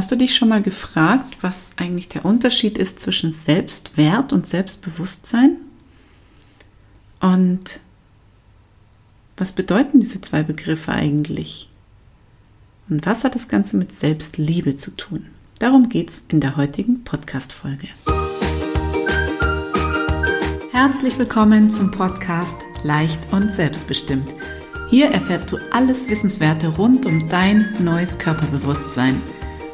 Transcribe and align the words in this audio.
Hast 0.00 0.10
du 0.10 0.16
dich 0.16 0.34
schon 0.34 0.48
mal 0.48 0.62
gefragt, 0.62 1.36
was 1.42 1.74
eigentlich 1.76 2.08
der 2.08 2.24
Unterschied 2.24 2.78
ist 2.78 3.00
zwischen 3.00 3.32
Selbstwert 3.32 4.32
und 4.32 4.46
Selbstbewusstsein? 4.46 5.58
Und 7.20 7.80
was 9.36 9.52
bedeuten 9.52 10.00
diese 10.00 10.22
zwei 10.22 10.42
Begriffe 10.42 10.92
eigentlich? 10.92 11.68
Und 12.88 13.04
was 13.04 13.24
hat 13.24 13.34
das 13.34 13.48
Ganze 13.48 13.76
mit 13.76 13.94
Selbstliebe 13.94 14.78
zu 14.78 14.92
tun? 14.92 15.26
Darum 15.58 15.90
geht 15.90 16.08
es 16.08 16.24
in 16.28 16.40
der 16.40 16.56
heutigen 16.56 17.04
Podcast-Folge. 17.04 17.88
Herzlich 20.72 21.18
willkommen 21.18 21.70
zum 21.70 21.90
Podcast 21.90 22.56
Leicht 22.84 23.20
und 23.32 23.52
Selbstbestimmt. 23.52 24.30
Hier 24.88 25.10
erfährst 25.10 25.52
du 25.52 25.58
alles 25.70 26.08
Wissenswerte 26.08 26.68
rund 26.68 27.04
um 27.04 27.28
dein 27.28 27.68
neues 27.80 28.18
Körperbewusstsein– 28.18 29.20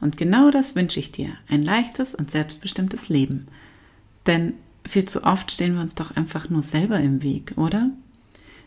Und 0.00 0.16
genau 0.16 0.50
das 0.50 0.74
wünsche 0.74 1.00
ich 1.00 1.12
dir, 1.12 1.30
ein 1.48 1.62
leichtes 1.62 2.14
und 2.14 2.30
selbstbestimmtes 2.30 3.08
Leben. 3.08 3.46
Denn 4.26 4.54
viel 4.86 5.04
zu 5.04 5.24
oft 5.24 5.50
stehen 5.50 5.74
wir 5.74 5.82
uns 5.82 5.94
doch 5.94 6.16
einfach 6.16 6.48
nur 6.48 6.62
selber 6.62 6.98
im 7.00 7.22
Weg, 7.22 7.52
oder? 7.56 7.90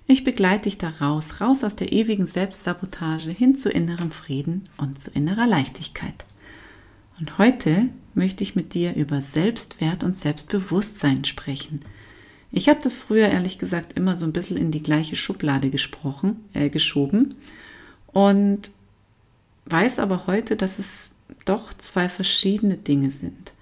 Ich 0.06 0.23
begleite 0.23 0.64
dich 0.64 0.78
da 0.78 0.90
raus, 0.90 1.40
raus 1.42 1.64
aus 1.64 1.75
der 1.75 1.92
ewigen 1.92 2.28
Selbstsabotage 2.28 3.31
hin 3.31 3.56
zu 3.56 3.70
innerem 3.70 4.12
Frieden 4.12 4.64
und 4.78 5.00
zu 5.00 5.12
innerer 5.12 5.48
Leichtigkeit. 5.48 6.25
Und 7.20 7.38
heute 7.38 7.90
möchte 8.14 8.44
ich 8.44 8.56
mit 8.56 8.73
dir 8.73 8.95
über 8.95 9.22
Selbstwert 9.22 10.03
und 10.03 10.16
Selbstbewusstsein 10.16 11.25
sprechen. 11.25 11.81
Ich 12.52 12.70
habe 12.70 12.81
das 12.84 12.95
früher 12.95 13.30
ehrlich 13.30 13.58
gesagt 13.59 13.94
immer 13.94 14.18
so 14.18 14.25
ein 14.25 14.34
bisschen 14.34 14.58
in 14.58 14.72
die 14.72 14.84
gleiche 14.84 15.16
Schublade 15.16 15.70
gesprochen, 15.70 16.38
äh, 16.53 16.70
geschoben 16.70 17.36
und 18.08 18.72
weiß 19.66 20.00
aber 20.00 20.28
heute, 20.28 20.56
dass 20.56 20.78
es 20.80 21.16
doch 21.45 21.73
zwei 21.73 22.09
verschiedene 22.09 22.77
Dinge 22.77 23.11
sind. 23.11 23.53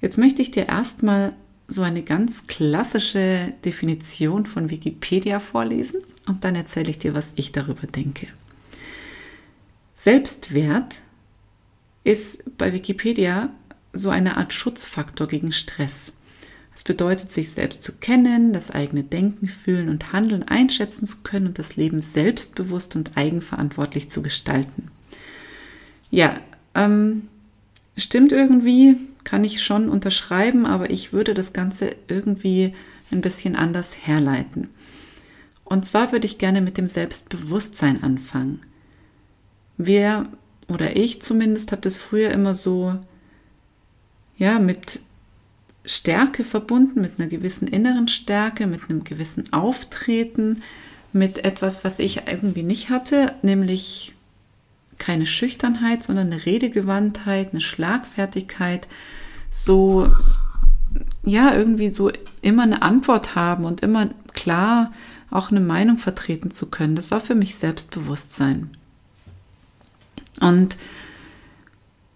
Jetzt 0.00 0.18
möchte 0.18 0.42
ich 0.42 0.50
dir 0.50 0.68
erstmal 0.68 1.34
so 1.68 1.82
eine 1.82 2.02
ganz 2.02 2.46
klassische 2.46 3.54
Definition 3.64 4.46
von 4.46 4.70
Wikipedia 4.70 5.40
vorlesen 5.40 6.02
und 6.26 6.44
dann 6.44 6.54
erzähle 6.54 6.90
ich 6.90 6.98
dir, 6.98 7.14
was 7.14 7.32
ich 7.36 7.52
darüber 7.52 7.86
denke. 7.86 8.28
Selbstwert 9.96 11.00
ist 12.04 12.58
bei 12.58 12.72
Wikipedia 12.72 13.50
so 13.92 14.10
eine 14.10 14.36
Art 14.36 14.52
Schutzfaktor 14.52 15.28
gegen 15.28 15.52
Stress. 15.52 16.18
Es 16.74 16.82
bedeutet, 16.82 17.30
sich 17.30 17.50
selbst 17.50 17.82
zu 17.82 17.92
kennen, 17.92 18.52
das 18.52 18.70
eigene 18.70 19.04
Denken, 19.04 19.46
Fühlen 19.46 19.88
und 19.88 20.12
Handeln 20.12 20.42
einschätzen 20.42 21.06
zu 21.06 21.18
können 21.22 21.48
und 21.48 21.58
das 21.58 21.76
Leben 21.76 22.00
selbstbewusst 22.00 22.96
und 22.96 23.16
eigenverantwortlich 23.16 24.10
zu 24.10 24.22
gestalten. 24.22 24.88
Ja, 26.10 26.40
ähm, 26.74 27.28
stimmt 27.96 28.32
irgendwie, 28.32 28.96
kann 29.24 29.44
ich 29.44 29.62
schon 29.62 29.88
unterschreiben, 29.88 30.66
aber 30.66 30.90
ich 30.90 31.12
würde 31.12 31.34
das 31.34 31.52
Ganze 31.52 31.94
irgendwie 32.08 32.74
ein 33.10 33.20
bisschen 33.20 33.56
anders 33.56 33.96
herleiten. 34.06 34.68
Und 35.64 35.86
zwar 35.86 36.12
würde 36.12 36.26
ich 36.26 36.38
gerne 36.38 36.60
mit 36.60 36.76
dem 36.76 36.88
Selbstbewusstsein 36.88 38.02
anfangen. 38.02 38.60
Wir 39.76 40.28
oder 40.68 40.96
ich 40.96 41.22
zumindest 41.22 41.72
habe 41.72 41.82
das 41.82 41.96
früher 41.96 42.30
immer 42.30 42.54
so 42.54 42.94
ja 44.36 44.58
mit 44.58 45.00
Stärke 45.84 46.44
verbunden, 46.44 47.00
mit 47.00 47.18
einer 47.18 47.28
gewissen 47.28 47.66
inneren 47.66 48.08
Stärke, 48.08 48.66
mit 48.66 48.88
einem 48.88 49.04
gewissen 49.04 49.52
Auftreten, 49.52 50.62
mit 51.12 51.44
etwas, 51.44 51.84
was 51.84 51.98
ich 51.98 52.22
irgendwie 52.26 52.62
nicht 52.62 52.90
hatte, 52.90 53.34
nämlich 53.42 54.14
keine 54.98 55.26
Schüchternheit, 55.26 56.04
sondern 56.04 56.32
eine 56.32 56.46
Redegewandtheit, 56.46 57.50
eine 57.52 57.60
Schlagfertigkeit, 57.60 58.88
so, 59.50 60.10
ja, 61.24 61.54
irgendwie 61.54 61.90
so 61.90 62.10
immer 62.40 62.62
eine 62.62 62.82
Antwort 62.82 63.34
haben 63.34 63.64
und 63.64 63.82
immer 63.82 64.10
klar 64.32 64.92
auch 65.30 65.50
eine 65.50 65.60
Meinung 65.60 65.98
vertreten 65.98 66.50
zu 66.50 66.66
können. 66.66 66.96
Das 66.96 67.10
war 67.10 67.20
für 67.20 67.34
mich 67.34 67.56
Selbstbewusstsein. 67.56 68.70
Und 70.40 70.76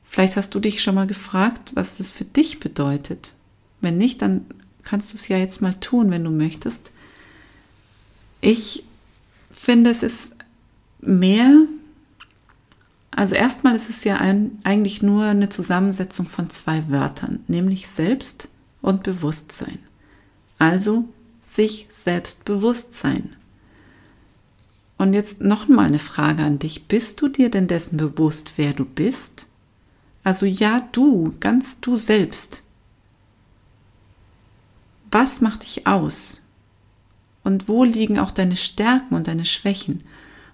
vielleicht 0.09 0.37
hast 0.37 0.55
du 0.55 0.61
dich 0.61 0.83
schon 0.83 0.95
mal 0.95 1.07
gefragt, 1.07 1.73
was 1.75 1.99
das 1.99 2.11
für 2.11 2.25
dich 2.25 2.61
bedeutet. 2.61 3.33
Wenn 3.81 3.99
nicht, 3.99 4.23
dann 4.23 4.47
kannst 4.83 5.13
du 5.13 5.17
es 5.17 5.29
ja 5.29 5.39
jetzt 5.39 5.63
mal 5.63 5.75
tun, 5.75 6.11
wenn 6.11 6.25
du 6.25 6.31
möchtest. 6.31 6.93
Ich 8.41 8.85
finde, 9.51 9.91
es 9.91 10.03
ist 10.03 10.33
mehr 11.01 11.67
also 13.17 13.35
erstmal 13.35 13.75
ist 13.75 13.89
es 13.89 14.05
ja 14.05 14.19
ein, 14.19 14.59
eigentlich 14.63 15.03
nur 15.03 15.25
eine 15.25 15.49
Zusammensetzung 15.49 16.27
von 16.27 16.51
zwei 16.51 16.89
Wörtern, 16.91 17.43
nämlich 17.49 17.89
Selbst 17.89 18.49
und 18.83 19.03
Bewusstsein. 19.03 19.79
Also 20.59 21.07
sich 21.43 21.89
selbst 21.91 22.45
bewusst 22.45 22.93
sein. 22.95 23.35
Und 24.99 25.15
jetzt 25.15 25.41
noch 25.41 25.67
mal 25.67 25.87
eine 25.87 25.99
Frage 25.99 26.43
an 26.43 26.59
dich. 26.59 26.89
Bist 26.89 27.21
du 27.21 27.29
dir 27.29 27.51
denn 27.51 27.69
dessen 27.69 27.97
bewusst, 27.97 28.53
wer 28.57 28.75
du 28.75 28.85
bist? 28.85 29.47
Also 30.23 30.45
ja, 30.45 30.87
du, 30.93 31.35
ganz 31.41 31.81
du 31.81 31.97
selbst. 31.97 32.63
Was 35.11 35.41
macht 35.41 35.63
dich 35.63 35.87
aus? 35.87 36.43
Und 37.45 37.69
wo 37.69 37.85
liegen 37.85 38.19
auch 38.19 38.31
deine 38.31 38.57
Stärken 38.57 39.15
und 39.15 39.29
deine 39.29 39.47
Schwächen? 39.47 40.03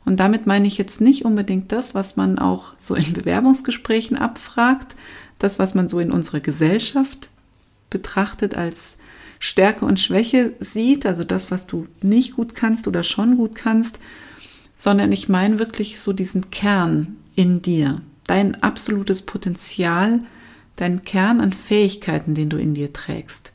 Und 0.05 0.19
damit 0.19 0.47
meine 0.47 0.67
ich 0.67 0.79
jetzt 0.79 1.01
nicht 1.01 1.25
unbedingt 1.25 1.71
das, 1.73 1.95
was 1.95 2.17
man 2.17 2.39
auch 2.39 2.75
so 2.79 2.95
in 2.95 3.13
Bewerbungsgesprächen 3.13 4.17
abfragt, 4.17 4.97
das, 5.39 5.59
was 5.59 5.75
man 5.75 5.89
so 5.89 5.99
in 5.99 6.11
unserer 6.11 6.41
Gesellschaft 6.41 7.31
betrachtet 7.91 8.57
als 8.57 8.99
Stärke 9.39 9.85
und 9.85 10.01
Schwäche 10.01 10.55
sieht, 10.61 11.05
also 11.05 11.25
das, 11.25 11.51
was 11.51 11.67
du 11.67 11.87
nicht 12.01 12.37
gut 12.37 12.55
kannst 12.55 12.87
oder 12.87 13.03
schon 13.03 13.37
gut 13.37 13.55
kannst, 13.55 13.99
sondern 14.77 15.13
ich 15.13 15.29
meine 15.29 15.59
wirklich 15.59 16.01
so 16.01 16.13
diesen 16.13 16.51
Kern 16.51 17.17
in 17.35 17.63
dir, 17.63 18.01
dein 18.27 18.63
absolutes 18.63 19.23
Potenzial, 19.23 20.21
dein 20.77 21.05
Kern 21.05 21.41
an 21.41 21.53
Fähigkeiten, 21.53 22.35
den 22.35 22.51
du 22.51 22.57
in 22.57 22.75
dir 22.75 22.93
trägst. 22.93 23.53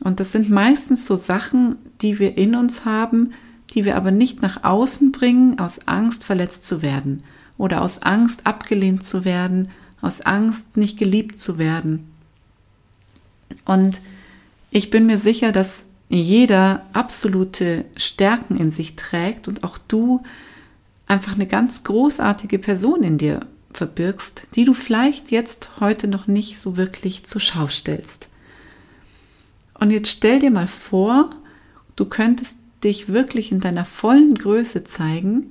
Und 0.00 0.20
das 0.20 0.32
sind 0.32 0.50
meistens 0.50 1.06
so 1.06 1.16
Sachen, 1.16 1.76
die 2.02 2.18
wir 2.18 2.36
in 2.36 2.54
uns 2.54 2.84
haben, 2.84 3.32
die 3.74 3.84
wir 3.84 3.96
aber 3.96 4.10
nicht 4.10 4.42
nach 4.42 4.64
außen 4.64 5.12
bringen, 5.12 5.58
aus 5.58 5.86
Angst 5.86 6.24
verletzt 6.24 6.64
zu 6.64 6.82
werden 6.82 7.22
oder 7.58 7.82
aus 7.82 8.02
Angst 8.02 8.46
abgelehnt 8.46 9.04
zu 9.04 9.24
werden, 9.24 9.70
aus 10.00 10.20
Angst 10.20 10.76
nicht 10.76 10.98
geliebt 10.98 11.40
zu 11.40 11.58
werden. 11.58 12.10
Und 13.64 14.00
ich 14.70 14.90
bin 14.90 15.06
mir 15.06 15.18
sicher, 15.18 15.52
dass 15.52 15.84
jeder 16.08 16.84
absolute 16.92 17.84
Stärken 17.96 18.56
in 18.56 18.70
sich 18.70 18.96
trägt 18.96 19.48
und 19.48 19.64
auch 19.64 19.78
du 19.78 20.22
einfach 21.06 21.34
eine 21.34 21.46
ganz 21.46 21.84
großartige 21.84 22.58
Person 22.58 23.02
in 23.02 23.18
dir 23.18 23.46
verbirgst, 23.72 24.46
die 24.54 24.64
du 24.64 24.74
vielleicht 24.74 25.30
jetzt 25.30 25.80
heute 25.80 26.06
noch 26.06 26.26
nicht 26.26 26.58
so 26.58 26.76
wirklich 26.76 27.24
zur 27.24 27.40
Schau 27.40 27.66
stellst. 27.66 28.28
Und 29.80 29.90
jetzt 29.90 30.10
stell 30.10 30.38
dir 30.38 30.50
mal 30.50 30.68
vor, 30.68 31.30
du 31.96 32.04
könntest 32.04 32.58
dich 32.84 33.08
wirklich 33.08 33.50
in 33.50 33.60
deiner 33.60 33.84
vollen 33.84 34.34
Größe 34.34 34.84
zeigen, 34.84 35.50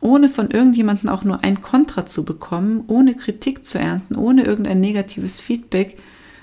ohne 0.00 0.28
von 0.28 0.50
irgendjemandem 0.50 1.08
auch 1.08 1.24
nur 1.24 1.42
ein 1.42 1.62
Kontra 1.62 2.06
zu 2.06 2.24
bekommen, 2.24 2.84
ohne 2.86 3.16
Kritik 3.16 3.66
zu 3.66 3.78
ernten, 3.78 4.14
ohne 4.16 4.44
irgendein 4.44 4.80
negatives 4.80 5.40
Feedback, 5.40 5.98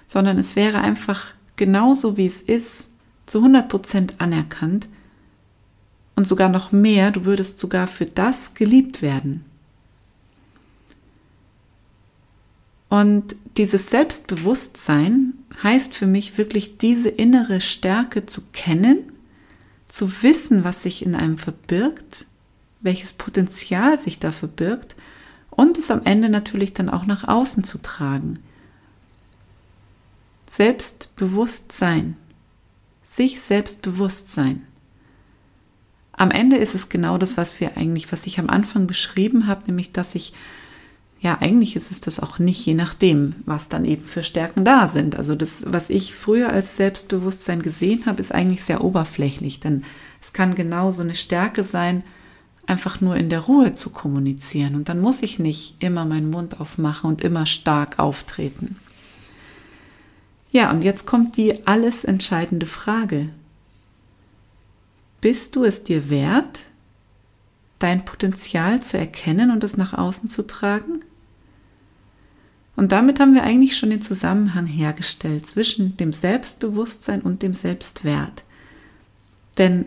sondern 0.07 0.38
es 0.38 0.56
wäre 0.56 0.80
einfach 0.80 1.28
genauso 1.56 2.18
wie 2.18 2.25
es 2.25 2.42
ist, 2.42 2.92
zu 3.25 3.38
100 3.38 3.69
Prozent 3.69 4.16
anerkannt 4.18 4.88
und 6.16 6.28
sogar 6.28 6.50
noch 6.50 6.72
mehr, 6.72 7.12
du 7.12 7.25
würdest 7.25 7.57
sogar 7.60 7.88
für 7.88 8.06
das 8.06 8.54
geliebt 8.54 9.01
werden. 9.01 9.46
Und 12.89 13.36
dieses 13.57 13.89
Selbstbewusstsein 13.89 15.34
heißt 15.63 15.96
für 15.96 16.06
mich 16.06 16.38
wirklich 16.38 16.78
diese 16.78 17.10
innere 17.10 17.62
Stärke 17.62 18.25
zu 18.25 18.42
kennen 18.51 19.12
zu 19.94 20.24
wissen, 20.24 20.63
was 20.63 20.81
sich 20.81 21.06
in 21.06 21.13
einem 21.13 21.38
verbirgt, 21.38 22.25
welches 22.81 23.13
Potenzial 23.13 24.00
sich 24.00 24.18
da 24.18 24.31
verbirgt 24.31 24.95
und 25.51 25.78
es 25.78 25.92
am 25.92 26.04
Ende 26.04 26.30
natürlich 26.30 26.74
dann 26.74 26.90
auch 26.90 27.06
nach 27.06 27.28
außen 27.28 27.63
zu 27.63 27.78
tragen. 27.78 28.40
Selbstbewusstsein, 30.50 32.18
sich 33.04 33.40
Selbstbewusstsein. 33.40 34.66
Am 36.12 36.31
Ende 36.31 36.57
ist 36.57 36.74
es 36.74 36.89
genau 36.89 37.19
das, 37.19 37.38
was 37.38 37.60
wir 37.60 37.78
eigentlich, 37.78 38.12
was 38.12 38.25
ich 38.25 38.39
am 38.39 38.50
Anfang 38.50 38.88
beschrieben 38.88 39.46
habe, 39.46 39.68
nämlich 39.68 39.92
dass 39.92 40.16
ich 40.16 40.34
ja, 41.24 41.38
eigentlich 41.40 41.78
ist 41.78 41.90
es 41.90 42.02
das 42.02 42.20
auch 42.20 42.38
nicht, 42.38 42.66
je 42.66 42.74
nachdem, 42.74 43.34
was 43.46 43.70
dann 43.70 43.86
eben 43.86 44.04
für 44.04 44.24
Stärken 44.24 44.66
da 44.66 44.90
sind. 44.90 45.16
Also 45.16 45.36
das, 45.36 45.64
was 45.66 45.90
ich 45.90 46.14
früher 46.14 46.50
als 46.50 46.75
Selbstbewusstsein 46.75 47.62
gesehen 47.62 48.06
habe, 48.06 48.20
ist 48.20 48.34
eigentlich 48.34 48.66
sehr 48.66 48.84
oberflächlich, 48.84 49.62
denn 49.62 49.86
es 50.22 50.34
kann 50.34 50.54
genau 50.54 50.92
so 50.92 51.02
eine 51.02 51.16
Stärke 51.16 51.64
sein, 51.64 52.04
einfach 52.66 53.00
nur 53.00 53.16
in 53.16 53.30
der 53.30 53.40
Ruhe 53.40 53.72
zu 53.72 53.90
kommunizieren. 53.92 54.75
Und 54.75 54.90
dann 54.90 55.00
muss 55.00 55.24
ich 55.24 55.40
nicht 55.40 55.81
immer 55.81 56.04
meinen 56.04 56.30
Mund 56.30 56.60
aufmachen 56.60 57.10
und 57.10 57.22
immer 57.22 57.46
stark 57.46 58.00
auftreten. 58.00 58.75
Ja, 60.52 60.72
und 60.72 60.81
jetzt 60.81 61.08
kommt 61.08 61.38
die 61.38 61.66
alles 61.66 62.04
entscheidende 62.04 62.66
Frage. 62.66 63.30
Bist 65.22 65.56
du 65.56 65.64
es 65.64 65.86
dir 65.86 66.10
wert, 66.10 66.66
dein 67.80 68.04
Potenzial 68.04 68.81
zu 68.81 68.98
erkennen 68.98 69.52
und 69.52 69.64
es 69.64 69.78
nach 69.78 69.94
außen 69.94 70.28
zu 70.28 70.46
tragen? 70.46 71.00
Und 72.75 72.92
damit 72.92 73.20
haben 73.20 73.36
wir 73.36 73.44
eigentlich 73.44 73.78
schon 73.78 73.92
den 73.92 74.02
Zusammenhang 74.02 74.66
hergestellt 74.66 75.46
zwischen 75.46 75.96
dem 75.98 76.12
Selbstbewusstsein 76.12 77.22
und 77.22 77.42
dem 77.44 77.54
Selbstwert. 77.54 78.44
Denn 79.58 79.86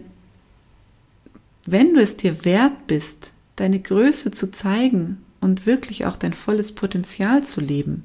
wenn 1.66 1.94
du 1.94 2.00
es 2.00 2.16
dir 2.16 2.44
wert 2.44 2.86
bist, 2.86 3.32
deine 3.56 3.80
Größe 3.80 4.30
zu 4.30 4.52
zeigen 4.52 5.18
und 5.40 5.66
wirklich 5.66 6.06
auch 6.06 6.16
dein 6.16 6.32
volles 6.32 6.72
Potenzial 6.72 7.42
zu 7.44 7.60
leben, 7.60 8.04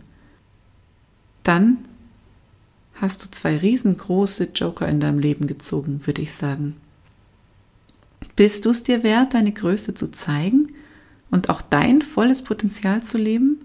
dann 1.43 1.77
hast 2.95 3.23
du 3.23 3.31
zwei 3.31 3.57
riesengroße 3.57 4.49
Joker 4.55 4.87
in 4.87 4.99
deinem 4.99 5.19
Leben 5.19 5.47
gezogen, 5.47 6.01
würde 6.05 6.21
ich 6.21 6.33
sagen. 6.33 6.75
Bist 8.35 8.65
du 8.65 8.69
es 8.69 8.83
dir 8.83 9.03
wert, 9.03 9.33
deine 9.33 9.51
Größe 9.51 9.93
zu 9.93 10.11
zeigen 10.11 10.67
und 11.29 11.49
auch 11.49 11.61
dein 11.61 12.01
volles 12.01 12.43
Potenzial 12.43 13.03
zu 13.03 13.17
leben? 13.17 13.59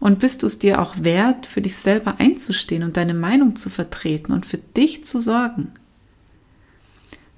Und 0.00 0.20
bist 0.20 0.42
du 0.42 0.46
es 0.46 0.58
dir 0.58 0.80
auch 0.80 0.94
wert, 1.02 1.46
für 1.46 1.60
dich 1.60 1.76
selber 1.76 2.16
einzustehen 2.18 2.84
und 2.84 2.96
deine 2.96 3.14
Meinung 3.14 3.56
zu 3.56 3.68
vertreten 3.68 4.32
und 4.32 4.46
für 4.46 4.58
dich 4.58 5.04
zu 5.04 5.20
sorgen? 5.20 5.72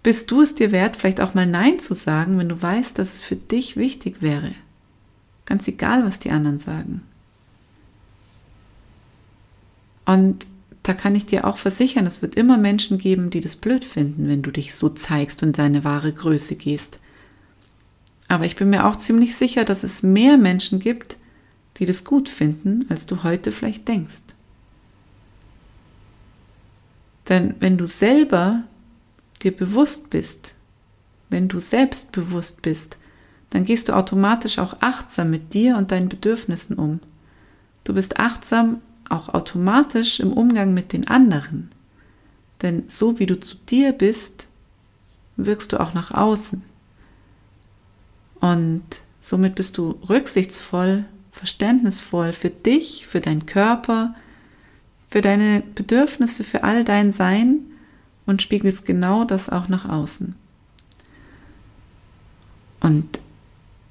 Bist 0.02 0.30
du 0.30 0.42
es 0.42 0.54
dir 0.54 0.72
wert, 0.72 0.96
vielleicht 0.96 1.20
auch 1.20 1.34
mal 1.34 1.46
Nein 1.46 1.78
zu 1.78 1.94
sagen, 1.94 2.38
wenn 2.38 2.48
du 2.48 2.60
weißt, 2.60 2.98
dass 2.98 3.14
es 3.14 3.22
für 3.22 3.36
dich 3.36 3.76
wichtig 3.76 4.20
wäre? 4.20 4.52
Ganz 5.46 5.68
egal, 5.68 6.04
was 6.04 6.20
die 6.20 6.30
anderen 6.30 6.58
sagen. 6.58 7.02
Und 10.06 10.46
da 10.82 10.94
kann 10.94 11.14
ich 11.14 11.26
dir 11.26 11.46
auch 11.46 11.58
versichern, 11.58 12.06
es 12.06 12.22
wird 12.22 12.34
immer 12.34 12.56
Menschen 12.56 12.98
geben, 12.98 13.30
die 13.30 13.40
das 13.40 13.56
blöd 13.56 13.84
finden, 13.84 14.28
wenn 14.28 14.42
du 14.42 14.50
dich 14.50 14.74
so 14.74 14.88
zeigst 14.88 15.42
und 15.42 15.58
deine 15.58 15.84
wahre 15.84 16.12
Größe 16.12 16.56
gehst. 16.56 17.00
Aber 18.28 18.44
ich 18.44 18.56
bin 18.56 18.70
mir 18.70 18.86
auch 18.86 18.96
ziemlich 18.96 19.36
sicher, 19.36 19.64
dass 19.64 19.82
es 19.82 20.02
mehr 20.02 20.38
Menschen 20.38 20.78
gibt, 20.78 21.18
die 21.76 21.86
das 21.86 22.04
gut 22.04 22.28
finden, 22.28 22.84
als 22.88 23.06
du 23.06 23.22
heute 23.22 23.52
vielleicht 23.52 23.88
denkst. 23.88 24.22
Denn 27.28 27.54
wenn 27.60 27.78
du 27.78 27.86
selber 27.86 28.64
dir 29.42 29.56
bewusst 29.56 30.10
bist, 30.10 30.56
wenn 31.28 31.48
du 31.48 31.60
selbstbewusst 31.60 32.62
bist, 32.62 32.98
dann 33.50 33.64
gehst 33.64 33.88
du 33.88 33.94
automatisch 33.94 34.58
auch 34.58 34.76
achtsam 34.80 35.30
mit 35.30 35.54
dir 35.54 35.76
und 35.76 35.92
deinen 35.92 36.08
Bedürfnissen 36.08 36.76
um. 36.76 37.00
Du 37.84 37.94
bist 37.94 38.18
achtsam 38.18 38.80
auch 39.08 39.28
automatisch 39.28 40.20
im 40.20 40.32
Umgang 40.32 40.74
mit 40.74 40.92
den 40.92 41.08
anderen. 41.08 41.70
Denn 42.62 42.84
so 42.88 43.18
wie 43.18 43.26
du 43.26 43.38
zu 43.38 43.56
dir 43.56 43.92
bist, 43.92 44.48
wirkst 45.36 45.72
du 45.72 45.80
auch 45.80 45.94
nach 45.94 46.10
außen. 46.10 46.62
Und 48.40 48.84
somit 49.20 49.54
bist 49.54 49.78
du 49.78 49.98
rücksichtsvoll 50.08 51.04
verständnisvoll 51.32 52.32
für 52.32 52.50
dich, 52.50 53.06
für 53.06 53.20
deinen 53.20 53.46
Körper, 53.46 54.14
für 55.08 55.20
deine 55.20 55.62
Bedürfnisse, 55.74 56.44
für 56.44 56.64
all 56.64 56.84
dein 56.84 57.12
Sein 57.12 57.58
und 58.26 58.42
spiegelst 58.42 58.86
genau 58.86 59.24
das 59.24 59.48
auch 59.48 59.68
nach 59.68 59.88
außen. 59.88 60.34
Und 62.80 63.20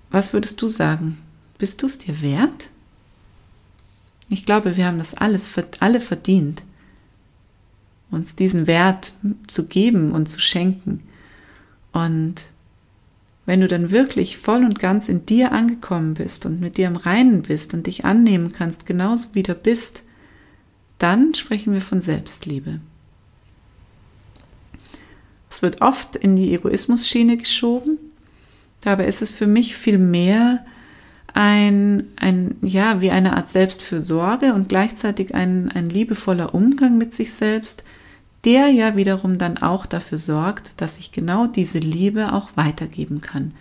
was 0.10 0.34
würdest 0.34 0.62
du 0.62 0.68
sagen? 0.68 1.18
Bist 1.58 1.82
du 1.82 1.88
es 1.88 1.98
dir 2.00 2.22
wert? 2.22 2.70
Ich 4.30 4.46
glaube, 4.46 4.78
wir 4.78 4.86
haben 4.86 4.98
das 4.98 5.14
alles 5.14 5.52
alle 5.80 6.02
verdient, 6.02 6.64
uns 8.12 8.36
diesen 8.36 8.68
Wert 8.68 9.14
zu 9.48 9.68
geben 9.68 10.12
und 10.12 10.30
zu 10.30 10.40
schenken. 10.40 11.04
Und 11.92 12.46
wenn 13.50 13.62
du 13.62 13.68
dann 13.68 13.90
wirklich 13.90 14.38
voll 14.38 14.64
und 14.64 14.78
ganz 14.78 15.10
in 15.10 15.26
dir 15.26 15.52
angekommen 15.52 16.14
bist 16.14 16.46
und 16.46 16.62
mit 16.62 16.78
dir 16.78 16.86
im 16.86 16.96
Reinen 16.96 17.42
bist 17.42 17.74
und 17.74 17.88
dich 17.88 18.06
annehmen 18.06 18.52
kannst, 18.52 18.86
genauso 18.86 19.30
wie 19.34 19.42
du 19.42 19.56
bist, 19.56 20.04
dann 21.00 21.34
sprechen 21.34 21.74
wir 21.74 21.82
von 21.82 22.00
Selbstliebe. 22.00 22.80
Es 25.50 25.64
wird 25.64 25.82
oft 25.82 26.16
in 26.16 26.36
die 26.36 26.54
Egoismus-Schiene 26.54 27.38
geschoben, 27.38 27.98
dabei 28.82 29.08
ist 29.08 29.24
es 29.24 29.32
für 29.32 29.48
mich 29.48 29.76
viel 29.76 29.98
mehr 29.98 30.64
ein, 31.34 32.04
ein, 32.18 32.56
ja, 32.62 33.02
wie 33.02 33.10
eine 33.10 33.36
Art 33.36 33.50
Selbstfürsorge 33.50 34.54
und 34.54 34.70
gleichzeitig 34.70 35.34
ein, 35.34 35.72
ein 35.72 35.90
liebevoller 35.90 36.54
Umgang 36.54 37.00
mit 37.00 37.16
sich 37.16 37.34
selbst, 37.34 37.84
der 38.46 38.68
ja 38.70 38.96
wiederum 38.96 39.38
dann 39.38 39.58
auch 39.58 39.86
dafür 39.86 40.18
sorgt, 40.18 40.74
dass 40.78 40.98
ich 40.98 41.12
genau 41.12 41.48
diese 41.48 41.80
Liebe 41.80 42.34
auch 42.34 42.50
weitergeben 42.56 43.22
kann. 43.22 43.54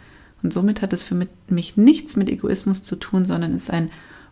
Und 0.42 0.52
somit 0.52 0.82
hat 0.82 0.92
es 0.92 1.02
für 1.02 1.26
mich 1.48 1.76
nichts 1.76 2.16
mit 2.16 2.28
Egoismus 2.28 2.82
zu 2.82 2.96
tun, 2.96 3.24
sondern 3.24 3.54
ist 3.54 3.70
ein 3.70 3.90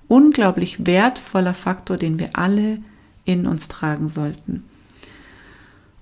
unglaublich 0.08 0.86
wertvoller 0.86 1.54
Faktor, 1.54 1.96
den 1.96 2.18
wir 2.20 2.30
alle 2.34 2.78
in 3.24 3.46
uns 3.46 3.66
tragen 3.66 4.08
sollten. 4.08 4.62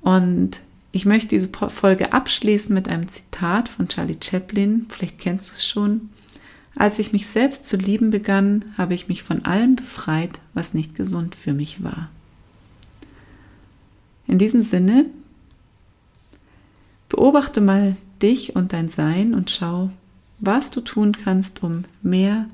Und 0.02 0.60
ich 0.92 1.06
möchte 1.06 1.28
diese 1.30 1.48
Folge 1.48 2.12
abschließen 2.12 2.74
mit 2.74 2.88
einem 2.88 3.08
Zitat 3.08 3.70
von 3.70 3.88
Charlie 3.88 4.18
Chaplin. 4.22 4.86
Vielleicht 4.90 5.18
kennst 5.18 5.48
du 5.48 5.52
es 5.54 5.66
schon. 5.66 6.10
Als 6.76 6.98
ich 6.98 7.12
mich 7.12 7.26
selbst 7.26 7.66
zu 7.66 7.76
lieben 7.76 8.10
begann, 8.10 8.66
habe 8.76 8.94
ich 8.94 9.08
mich 9.08 9.22
von 9.22 9.44
allem 9.44 9.76
befreit, 9.76 10.38
was 10.52 10.74
nicht 10.74 10.94
gesund 10.94 11.34
für 11.34 11.54
mich 11.54 11.82
war. 11.82 12.10
In 14.26 14.38
diesem 14.38 14.60
Sinne, 14.60 15.06
beobachte 17.08 17.60
mal 17.60 17.96
dich 18.22 18.56
und 18.56 18.72
dein 18.72 18.88
Sein 18.88 19.34
und 19.34 19.50
schau, 19.50 19.90
was 20.40 20.70
du 20.70 20.80
tun 20.80 21.12
kannst, 21.12 21.62
um 21.62 21.84
mehr 22.02 22.48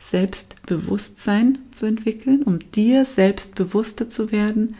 Selbstbewusstsein 0.00 1.58
zu 1.70 1.86
entwickeln, 1.86 2.42
um 2.42 2.58
dir 2.58 3.04
selbstbewusster 3.04 4.08
zu 4.08 4.32
werden, 4.32 4.76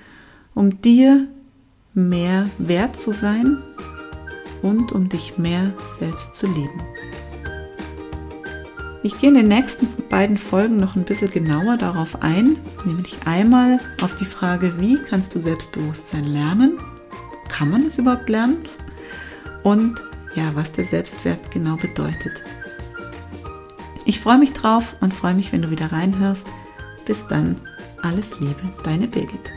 um 0.54 0.80
dir 0.80 1.26
mehr 1.92 2.48
wert 2.58 2.96
zu 2.96 3.12
sein 3.12 3.58
und 4.62 4.92
um 4.92 5.08
dich 5.08 5.36
mehr 5.36 5.72
selbst 5.98 6.34
zu 6.34 6.46
lieben. 6.46 6.80
Ich 9.02 9.18
gehe 9.18 9.30
in 9.30 9.36
den 9.36 9.48
nächsten 9.48 9.88
beiden 10.10 10.36
Folgen 10.36 10.76
noch 10.76 10.94
ein 10.94 11.04
bisschen 11.04 11.30
genauer 11.30 11.78
darauf 11.78 12.22
ein, 12.22 12.58
nämlich 12.84 13.16
einmal 13.24 13.80
auf 14.02 14.14
die 14.14 14.26
Frage, 14.26 14.74
wie 14.78 14.98
kannst 14.98 15.34
du 15.34 15.40
Selbstbewusstsein 15.40 16.26
lernen? 16.26 16.78
Kann 17.48 17.70
man 17.70 17.86
es 17.86 17.98
überhaupt 17.98 18.28
lernen? 18.28 18.58
Und 19.62 20.04
ja, 20.34 20.50
was 20.54 20.72
der 20.72 20.84
Selbstwert 20.84 21.50
genau 21.50 21.76
bedeutet. 21.76 22.42
Ich 24.04 24.20
freue 24.20 24.38
mich 24.38 24.52
drauf 24.52 24.96
und 25.00 25.14
freue 25.14 25.34
mich, 25.34 25.52
wenn 25.52 25.62
du 25.62 25.70
wieder 25.70 25.92
reinhörst. 25.92 26.46
Bis 27.06 27.26
dann, 27.26 27.56
alles 28.02 28.38
Liebe, 28.38 28.60
deine 28.84 29.08
Birgit. 29.08 29.52